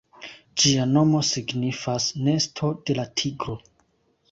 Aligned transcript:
Ĝia 0.61 0.87
nomo 0.93 1.21
signifas 1.27 2.09
"Nesto 2.29 2.73
de 2.89 2.99
la 3.03 3.09
Tigro". 3.23 3.59